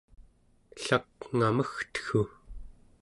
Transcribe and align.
ellakngamegteggu 0.77 2.23